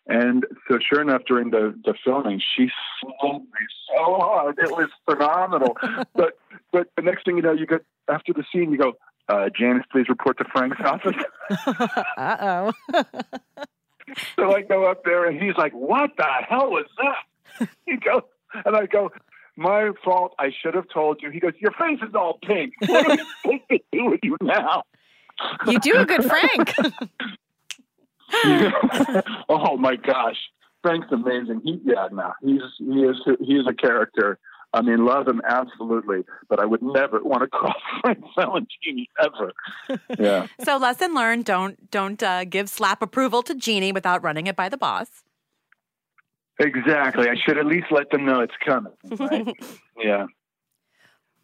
[0.07, 2.69] And so, sure enough, during the, the filming, she
[3.01, 4.59] slammed me so hard.
[4.59, 5.77] It was phenomenal.
[6.15, 6.39] but
[6.73, 8.95] but the next thing you know, you get after the scene, you go,
[9.29, 11.17] uh, Janice, please report to Frank's office.
[12.17, 12.73] Uh oh.
[14.37, 18.23] so I go up there, and he's like, "What the hell was that?" He goes,
[18.65, 19.11] and I go,
[19.57, 20.35] "My fault.
[20.39, 22.73] I should have told you." He goes, "Your face is all pink.
[22.81, 24.85] What are I supposed to do with you now?"
[25.67, 26.75] you do a good Frank.
[29.49, 30.37] oh my gosh,
[30.83, 31.61] Frank's amazing.
[31.65, 34.39] He yeah, no, he's he is he is a character.
[34.73, 39.53] I mean, love him absolutely, but I would never want to cross Frank Valentini ever.
[40.19, 44.57] Yeah, So lesson learned: don't don't uh, give slap approval to Genie without running it
[44.57, 45.23] by the boss.
[46.59, 47.29] exactly.
[47.29, 48.93] I should at least let them know it's coming.
[49.19, 49.47] Right?
[49.99, 50.27] yeah.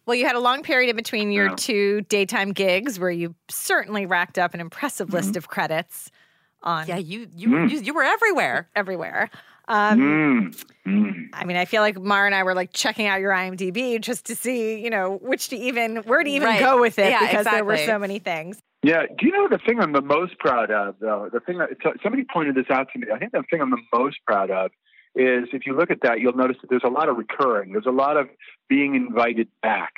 [0.05, 1.55] Well, you had a long period in between your Yeah.
[1.57, 5.15] two daytime gigs where you certainly racked up an impressive Mm-hmm.
[5.17, 6.09] list of credits
[6.63, 7.69] on Yeah, you you Mm.
[7.71, 8.69] you, you were everywhere.
[8.75, 9.29] everywhere.
[9.67, 11.29] Um, Mm, mm.
[11.33, 14.25] I mean, I feel like Mara and I were like checking out your IMDb just
[14.25, 16.59] to see, you know, which to even, where to even Right.
[16.59, 18.59] go with it Yeah, because there were so many things.
[18.83, 19.03] Yeah.
[19.05, 21.29] Do you know the thing I'm the most proud of, though?
[21.31, 21.69] The thing that
[22.03, 23.07] somebody pointed this out to me.
[23.13, 24.71] I think the thing I'm the most proud of
[25.15, 27.71] is if you look at that, you'll notice that there's a lot of recurring.
[27.71, 28.27] There's a lot of
[28.67, 29.93] being invited back.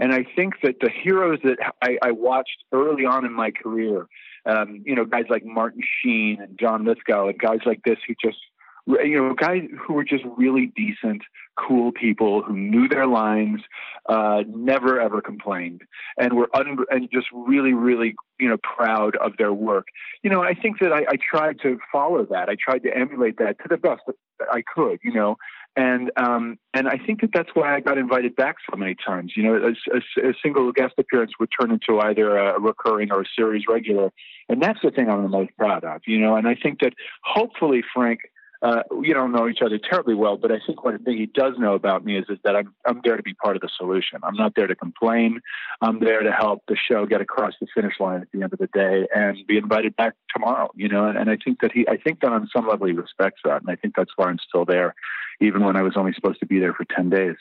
[0.00, 4.06] And I think that the heroes that I, I watched early on in my career,
[4.46, 8.14] um, you know, guys like Martin Sheen and John Lithgow and guys like this who
[8.22, 8.38] just,
[8.86, 11.22] you know, guys who were just really decent,
[11.56, 13.60] cool people who knew their lines,
[14.08, 15.82] uh, never ever complained,
[16.18, 19.86] and were un- and just really, really, you know, proud of their work.
[20.22, 22.48] You know, I think that I, I tried to follow that.
[22.48, 25.36] I tried to emulate that to the best that I could, you know.
[25.74, 29.32] And um, and I think that that's why I got invited back so many times.
[29.36, 33.22] You know, a, a, a single guest appearance would turn into either a recurring or
[33.22, 34.10] a series regular,
[34.50, 36.02] and that's the thing I'm the most proud of.
[36.06, 36.92] You know, and I think that
[37.24, 38.20] hopefully Frank
[38.62, 41.54] uh, we don't know each other terribly well, but I think one thing he does
[41.58, 44.20] know about me is, is that I'm, I'm there to be part of the solution.
[44.22, 45.40] I'm not there to complain.
[45.80, 48.60] I'm there to help the show get across the finish line at the end of
[48.60, 51.88] the day and be invited back tomorrow, you know, and, and I think that he,
[51.88, 53.62] I think that on some level he respects that.
[53.62, 54.94] And I think that's why I'm still there,
[55.40, 57.36] even when I was only supposed to be there for 10 days.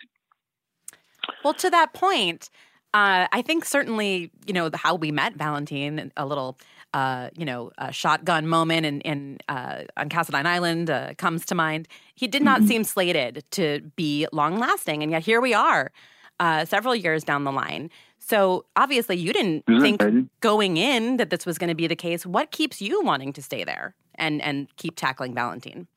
[1.44, 2.50] Well, to that point,
[2.94, 6.58] uh, I think certainly, you know, the, how we met Valentin, a little
[6.94, 11.56] uh, you know, a shotgun moment in, in uh, on Cassadine Island uh, comes to
[11.56, 11.88] mind.
[12.16, 12.68] He did not mm-hmm.
[12.68, 15.92] seem slated to be long lasting, and yet here we are,
[16.40, 17.90] uh, several years down the line.
[18.20, 20.02] So obviously, you didn't think
[20.42, 22.26] going in that this was going to be the case.
[22.26, 25.88] What keeps you wanting to stay there and and keep tackling Valentin?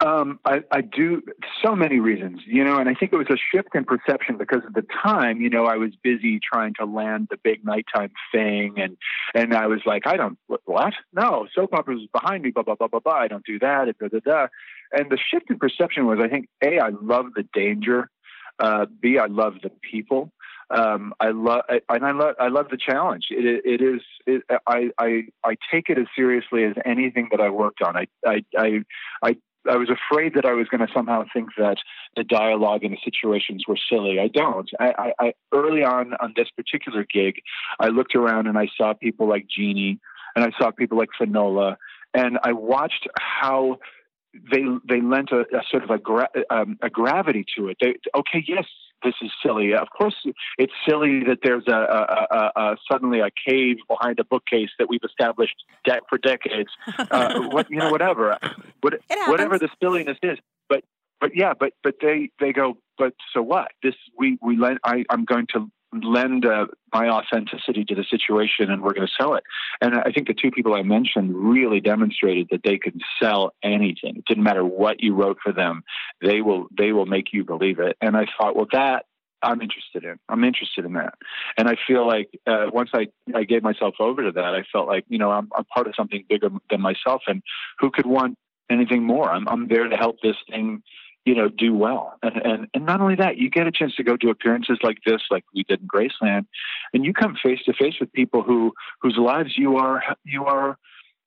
[0.00, 1.22] Um, I, I, do
[1.60, 4.60] so many reasons, you know, and I think it was a shift in perception because
[4.64, 8.74] at the time, you know, I was busy trying to land the big nighttime thing,
[8.76, 8.96] and
[9.34, 10.94] and I was like, I don't what?
[11.12, 13.14] No, soap operas is behind me, blah blah blah blah blah.
[13.14, 14.46] I don't do that, da da da.
[14.92, 18.08] And the shift in perception was, I think, a, I love the danger.
[18.60, 20.32] Uh, B, I love the people.
[20.70, 23.28] Um, I love and I love I love the challenge.
[23.30, 27.48] It, it is it, I, I I take it as seriously as anything that I
[27.48, 27.96] worked on.
[27.96, 28.80] I I I,
[29.22, 29.36] I
[29.68, 31.76] I was afraid that I was going to somehow think that
[32.16, 34.18] the dialogue and the situations were silly.
[34.18, 34.68] I don't.
[34.80, 37.36] I, I, I early on on this particular gig,
[37.80, 40.00] I looked around and I saw people like Genie
[40.34, 41.76] and I saw people like Finola,
[42.14, 43.78] and I watched how
[44.34, 47.78] they they lent a, a sort of a, gra- um, a gravity to it.
[47.80, 48.66] They, okay, yes,
[49.02, 49.74] this is silly.
[49.74, 50.14] Of course,
[50.58, 54.88] it's silly that there's a, a, a, a suddenly a cave behind a bookcase that
[54.88, 56.70] we've established de- for decades.
[57.10, 58.36] Uh, what you know, whatever,
[58.80, 58.94] what,
[59.28, 60.36] whatever the silliness is.
[60.68, 60.84] But
[61.20, 62.76] but yeah, but but they they go.
[62.98, 63.68] But so what?
[63.82, 64.78] This we we lend.
[64.84, 69.12] I I'm going to lend uh, my authenticity to the situation and we're going to
[69.18, 69.44] sell it.
[69.80, 74.16] And I think the two people I mentioned really demonstrated that they could sell anything.
[74.16, 75.82] It didn't matter what you wrote for them.
[76.20, 77.96] They will, they will make you believe it.
[78.00, 79.06] And I thought, well, that
[79.42, 80.18] I'm interested in.
[80.28, 81.14] I'm interested in that.
[81.56, 84.88] And I feel like uh, once I, I gave myself over to that, I felt
[84.88, 87.42] like, you know, I'm, I'm part of something bigger than myself and
[87.78, 88.36] who could want
[88.70, 89.30] anything more?
[89.30, 90.82] I'm, I'm there to help this thing
[91.28, 92.14] you know, do well.
[92.22, 94.96] And, and, and not only that, you get a chance to go to appearances like
[95.04, 96.46] this, like we did in Graceland,
[96.94, 100.78] and you come face to face with people who, whose lives you are, you are,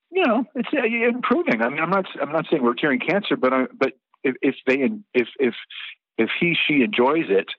[0.10, 0.84] you know, it's uh,
[1.16, 1.62] improving.
[1.62, 4.56] I mean, I'm not, I'm not saying we're curing cancer, but, I, but if, if
[4.66, 5.54] they, if, if,
[6.18, 7.50] if he, she enjoys it,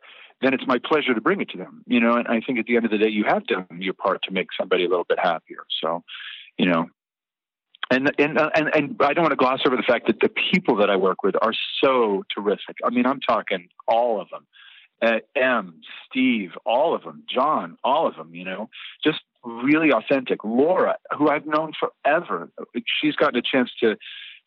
[0.41, 2.67] then it's my pleasure to bring it to them, you know, and I think at
[2.67, 5.07] the end of the day, you have done your part to make somebody a little
[5.09, 5.65] bit happier.
[5.81, 6.03] So,
[6.59, 6.87] you know,
[7.93, 10.31] and and uh, and and I don't want to gloss over the fact that the
[10.53, 11.53] people that I work with are
[11.83, 12.77] so terrific.
[12.85, 14.47] I mean, I'm talking all of them.
[15.01, 18.71] Uh, M, Steve, all of them, John, all of them, you know,
[19.03, 20.45] just really authentic.
[20.45, 22.51] Laura, who I've known forever,
[23.01, 23.97] she's gotten a chance to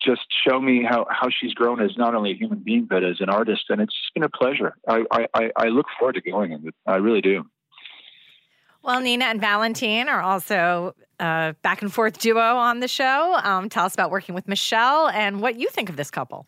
[0.01, 3.17] just show me how, how she's grown as not only a human being, but as
[3.19, 3.65] an artist.
[3.67, 4.75] And it's been a pleasure.
[4.87, 7.45] I, I, I look forward to going, I really do.
[8.81, 13.39] Well, Nina and Valentin are also a back and forth duo on the show.
[13.43, 16.47] Um, tell us about working with Michelle and what you think of this couple.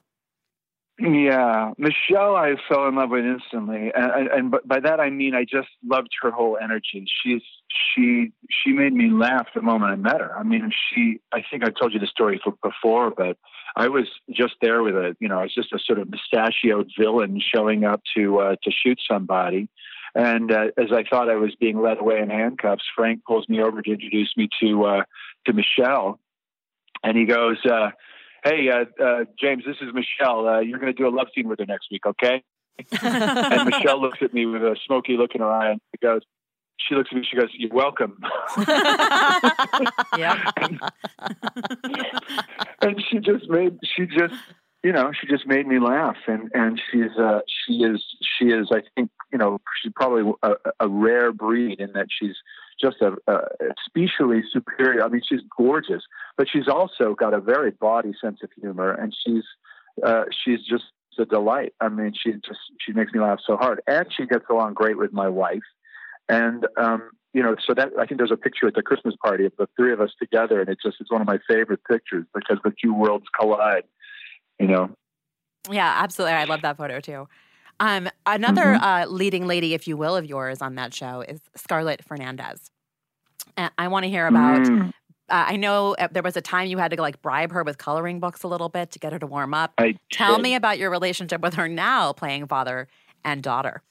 [0.99, 5.35] Yeah, Michelle, I fell in love with instantly, and, and, and by that I mean
[5.35, 7.05] I just loved her whole energy.
[7.23, 10.35] She's she she made me laugh the moment I met her.
[10.35, 13.37] I mean, she I think I told you the story before, but
[13.75, 16.89] I was just there with a you know I was just a sort of mustachioed
[16.97, 19.69] villain showing up to uh, to shoot somebody,
[20.15, 23.61] and uh, as I thought I was being led away in handcuffs, Frank pulls me
[23.61, 25.03] over to introduce me to uh,
[25.45, 26.19] to Michelle,
[27.03, 27.91] and he goes, uh,
[28.43, 30.47] "Hey, uh, uh, James, this is Michelle.
[30.47, 32.43] Uh, you're going to do a love scene with her next week, okay?"
[33.01, 36.21] and Michelle looks at me with a smoky look in her eye and she goes,
[36.77, 37.25] she looks at me.
[37.29, 38.17] She goes, "You're welcome."
[40.17, 40.51] yeah.
[40.57, 40.79] and,
[42.81, 43.77] and she just made.
[43.95, 44.35] She just
[44.83, 48.03] you know, she just made me laugh, and and she's uh, she is
[48.37, 52.35] she is I think you know she's probably a, a rare breed in that she's
[52.79, 53.39] just a, a
[53.85, 55.03] specially superior.
[55.03, 56.03] I mean, she's gorgeous,
[56.37, 59.43] but she's also got a very body sense of humor, and she's
[60.05, 60.85] uh, she's just
[61.19, 61.73] a delight.
[61.81, 64.97] I mean, she just she makes me laugh so hard, and she gets along great
[64.97, 65.67] with my wife,
[66.29, 69.45] and um, you know, so that I think there's a picture at the Christmas party
[69.45, 72.25] of the three of us together, and it's just it's one of my favorite pictures
[72.33, 73.83] because the two worlds collide
[74.59, 74.89] you know?
[75.69, 76.35] Yeah, absolutely.
[76.35, 77.27] I love that photo too.
[77.79, 78.83] Um, another mm-hmm.
[78.83, 82.71] uh, leading lady, if you will, of yours on that show is Scarlett Fernandez.
[83.55, 84.91] And I want to hear about mm.
[85.29, 87.77] Uh, I know uh, there was a time you had to like bribe her with
[87.77, 89.73] coloring books a little bit to get her to warm up.
[89.77, 90.43] I Tell did.
[90.43, 92.87] me about your relationship with her now, playing father
[93.25, 93.81] and daughter.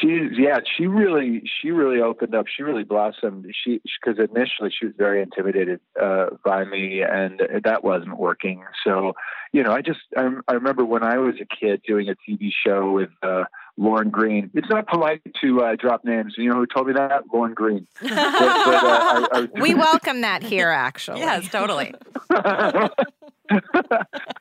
[0.00, 2.46] She yeah she really she really opened up.
[2.54, 3.46] She really blossomed.
[3.64, 8.64] She because initially she was very intimidated uh by me and that wasn't working.
[8.84, 9.14] So
[9.52, 12.50] you know i just I, I remember when i was a kid doing a tv
[12.66, 13.44] show with uh
[13.76, 14.50] lorne greene.
[14.54, 16.34] It's not polite to uh drop names.
[16.36, 17.24] You know who told me that?
[17.32, 17.86] Lauren green.
[18.00, 21.20] But, but, uh, I, I was We welcome that here, actually.
[21.20, 21.94] Yes, totally.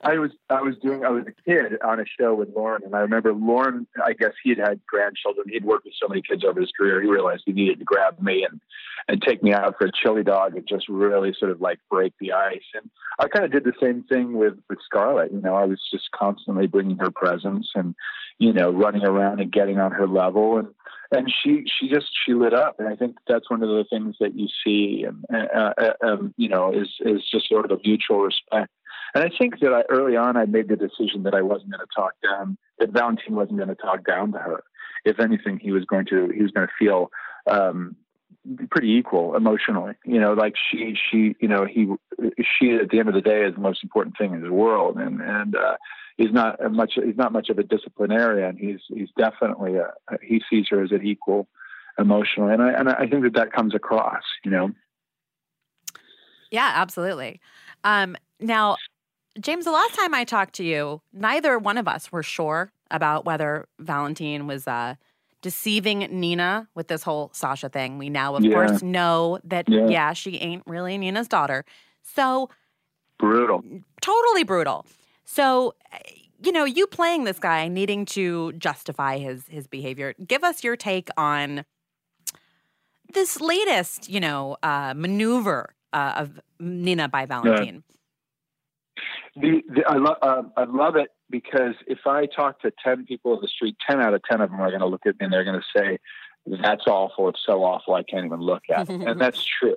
[0.03, 2.95] I was I was doing I was a kid on a show with Lorne, and
[2.95, 3.87] I remember Lorne.
[4.03, 5.47] I guess he had had grandchildren.
[5.49, 7.01] He'd worked with so many kids over his career.
[7.01, 8.59] He realized he needed to grab me and
[9.07, 12.13] and take me out for a chili dog and just really sort of like break
[12.19, 12.63] the ice.
[12.73, 12.89] And
[13.19, 15.31] I kind of did the same thing with with Scarlett.
[15.31, 17.95] You know, I was just constantly bringing her presents and
[18.39, 20.67] you know running around and getting on her level and
[21.11, 24.15] and she she just she lit up and i think that's one of the things
[24.19, 27.81] that you see and uh, uh, um, you know is is just sort of a
[27.85, 28.71] mutual respect
[29.15, 31.79] and i think that I, early on i made the decision that i wasn't going
[31.79, 34.63] to talk down that valentin wasn't going to talk down to her
[35.05, 37.09] if anything he was going to he was going to feel
[37.49, 37.95] um
[38.69, 41.87] pretty equal emotionally you know like she she you know he
[42.59, 44.97] she at the end of the day is the most important thing in his world
[44.97, 45.75] and and uh
[46.17, 48.57] he's not much he's not much of a disciplinarian.
[48.57, 49.91] He's he's definitely a
[50.21, 51.47] he sees her as an equal
[51.97, 54.23] emotionally, and I and I think that that comes across.
[54.43, 54.71] You know,
[56.51, 57.41] Yeah, absolutely.
[57.83, 58.77] Um, now,
[59.39, 63.25] James, the last time I talked to you, neither one of us were sure about
[63.25, 64.95] whether Valentin was uh,
[65.41, 67.97] deceiving Nina with this whole Sasha thing.
[67.97, 68.53] We now, of Yeah.
[68.53, 69.87] course, know that, Yeah.
[69.89, 71.65] yeah, she ain't really Nina's daughter.
[72.01, 72.49] So,
[73.17, 73.63] brutal.
[74.01, 74.85] totally brutal.
[75.25, 75.73] So,
[76.41, 80.13] you know, you playing this guy, needing to justify his his behavior.
[80.25, 81.65] Give us your take on
[83.13, 87.83] this latest, you know, uh, maneuver uh, of Nina by Valentin.
[89.35, 93.33] The, the, I love uh, I love it because if I talk to ten people
[93.33, 95.25] in the street, ten out of ten of them are going to look at me
[95.25, 95.99] and they're going to say,
[96.45, 97.29] "That's awful.
[97.29, 97.95] It's so awful.
[97.95, 99.75] I can't even look at it," and that's true.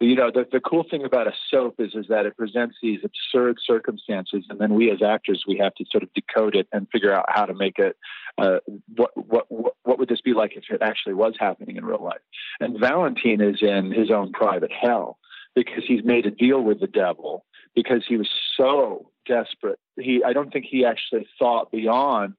[0.00, 3.00] You know, the, the cool thing about a soap is is that it presents these
[3.04, 6.86] absurd circumstances, and then we as actors we have to sort of decode it and
[6.90, 7.96] figure out how to make it.
[8.38, 8.58] Uh,
[8.94, 12.02] what what what what would this be like if it actually was happening in real
[12.02, 12.20] life?
[12.60, 15.18] And Valentin is in his own private hell
[15.54, 17.44] because he's made a deal with the devil
[17.78, 19.78] because he was so desperate.
[19.96, 22.34] He I don't think he actually thought beyond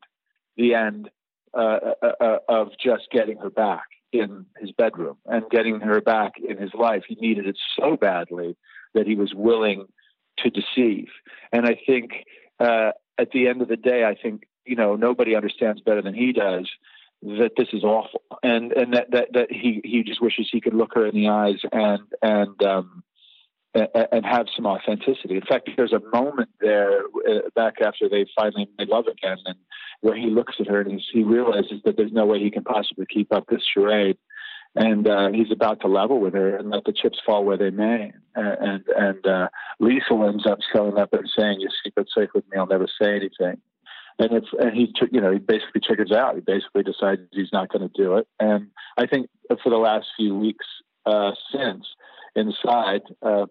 [0.58, 1.10] the end
[1.54, 6.34] uh, uh, uh, of just getting her back in his bedroom and getting her back
[6.46, 7.04] in his life.
[7.08, 8.58] He needed it so badly
[8.94, 9.86] that he was willing
[10.40, 11.08] to deceive.
[11.54, 12.26] And I think
[12.60, 16.16] uh, at the end of the day, I think you know nobody understands better than
[16.16, 16.70] he does
[17.22, 20.74] that this is awful, and and that that, that he he just wishes he could
[20.74, 23.04] look her in the eyes and and um,
[23.76, 25.36] and have some authenticity.
[25.36, 29.55] In fact, there's a moment there uh, back after they finally made love again, and
[30.01, 33.05] where he looks at her and he realizes that there's no way he can possibly
[33.05, 34.17] keep up this charade,
[34.76, 37.70] and uh, he's about to level with her and let the chips fall where they
[37.70, 38.11] may.
[38.36, 39.49] And and, uh,
[39.80, 42.57] Lisa ends up showing up and saying, "Your secret's safe with me.
[42.57, 43.61] I'll never say anything."
[44.17, 46.36] And it's and he you know he basically chickens out.
[46.36, 48.28] He basically decides he's not going to do it.
[48.39, 49.30] And I think
[49.63, 50.65] for the last few weeks
[51.05, 51.86] uh, since
[52.36, 53.45] inside, uh,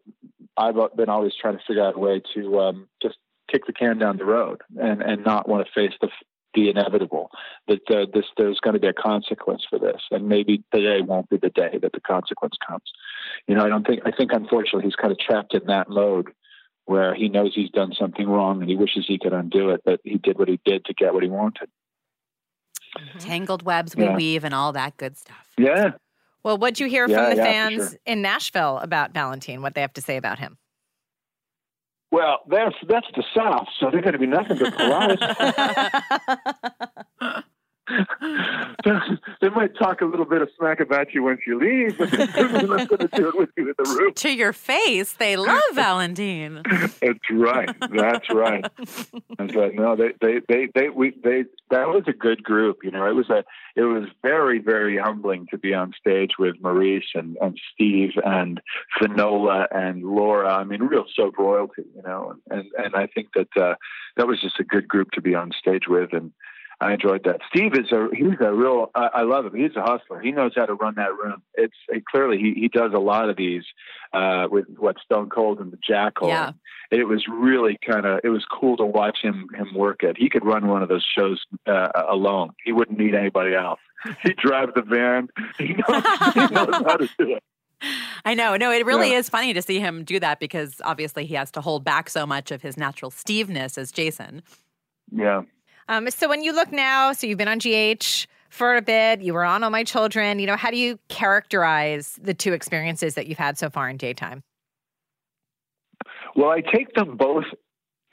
[0.57, 3.17] I've been always trying to figure out a way to um, just
[3.51, 6.09] kick the can down the road and, and not want to face the
[6.55, 7.31] the inevitable.
[7.67, 11.29] That uh, this there's going to be a consequence for this, and maybe today won't
[11.29, 12.85] be the day that the consequence comes.
[13.47, 16.29] You know, I don't think I think unfortunately he's kind of trapped in that mode
[16.87, 20.01] where he knows he's done something wrong and he wishes he could undo it, but
[20.05, 21.69] he did what he did to get what he wanted.
[23.19, 24.17] Tangled webs we Yeah.
[24.17, 25.53] weave and all that good stuff.
[25.59, 25.93] Yeah.
[26.45, 27.99] Well, what'd you hear Yeah, from the yeah, fans sure.
[28.07, 29.63] in Nashville about Valentin?
[29.63, 30.57] What they have to say about him?
[32.11, 35.19] Well, that's that's the South, so they're going to be nothing but polite.
[39.41, 42.49] they might talk a little bit of smack about you once you leave, but they're
[42.67, 44.13] not going to do it with you in the room.
[44.15, 46.63] To your face, they love Valentin.
[46.71, 47.75] That's right.
[47.81, 48.67] That's right.
[49.39, 49.75] That's right.
[49.75, 52.79] No, they, they, they, they, we, they, that was a good group.
[52.83, 53.45] You know, it was a,
[53.77, 58.61] it was very, very humbling to be on stage with Maurice and, and Steve and
[59.01, 60.55] Finola and Laura.
[60.55, 63.75] I mean, real soap royalty, you know, and, and I think that, uh,
[64.17, 66.13] that was just a good group to be on stage with.
[66.13, 66.33] And,
[66.81, 67.41] I enjoyed that.
[67.49, 69.55] Steve is a he's a real I, I love him.
[69.57, 70.21] He's a hustler.
[70.21, 71.43] He knows how to run that room.
[71.55, 73.65] It's it, clearly he he does a lot of these
[74.13, 76.29] uh, with what Stone Cold and the Jackal.
[76.29, 76.53] Yeah.
[76.93, 80.17] It was really kind of it was cool to watch him him work it.
[80.17, 82.51] He could run one of those shows uh, alone.
[82.65, 83.81] He wouldn't need anybody else.
[84.23, 85.29] He drives the van.
[85.59, 86.03] He knows,
[86.35, 87.43] he knows how to do it.
[88.25, 88.57] I know.
[88.57, 89.19] No, it really Yeah.
[89.19, 92.25] is funny to see him do that because obviously he has to hold back so
[92.25, 94.43] much of his natural Steveness as Jason.
[95.11, 95.43] Yeah.
[95.89, 99.33] Um, so when you look now, so you've been on GH for a bit, you
[99.33, 100.39] were on All My Children.
[100.39, 103.97] You know, how do you characterize the two experiences that you've had so far in
[103.97, 104.43] daytime?
[106.37, 107.45] Well, I take them both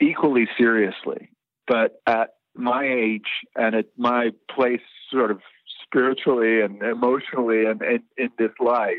[0.00, 1.30] equally seriously,
[1.68, 4.80] but at my age and at my place,
[5.12, 5.40] sort of
[5.84, 8.94] spiritually and emotionally, and in, in this life,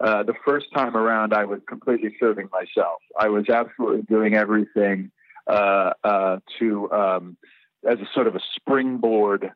[0.00, 3.00] uh, the first time around, I was completely serving myself.
[3.18, 5.10] I was absolutely doing everything
[5.46, 7.36] uh, uh, to um,
[7.88, 9.52] as a sort of a springboard.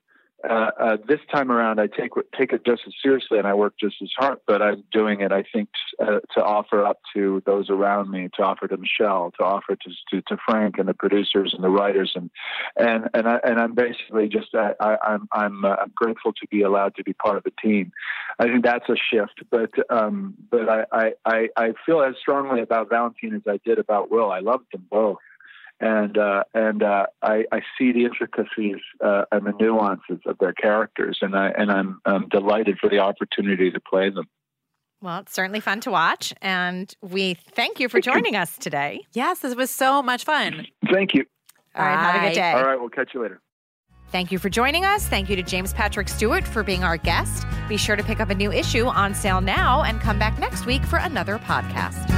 [0.48, 3.74] Uh, uh, this time around, I take take it just as seriously, and I work
[3.78, 4.38] just as hard.
[4.46, 5.68] But I'm doing it, I think,
[6.00, 9.90] uh, to offer up to those around me, to offer to Michelle, to offer to,
[10.10, 12.30] to to Frank and the producers and the writers, and
[12.76, 16.46] and and I and I'm basically just I, I, I'm I'm uh, I'm grateful to
[16.48, 17.90] be allowed to be part of the team.
[18.38, 22.60] I think that's a shift, but um, but I, I I I feel as strongly
[22.60, 24.30] about Valentin as I did about Will.
[24.30, 25.18] I loved them both
[25.80, 30.52] and uh, and uh, I, I see the intricacies uh, and the nuances of their
[30.52, 34.26] characters, and I and I'm, I'm delighted for the opportunity to play them.
[35.00, 39.06] Well, it's certainly fun to watch, and we thank you for joining us today.
[39.12, 40.66] Yes, this was so much fun.
[40.92, 41.24] Thank you.
[41.76, 42.52] All right, have a good day.
[42.52, 43.40] All right, we'll catch you later.
[44.10, 45.06] Thank you for joining us.
[45.06, 47.46] Thank you to James Patrick Stuart for being our guest.
[47.68, 50.66] Be sure to pick up a new issue on sale now and come back next
[50.66, 52.17] week for another podcast.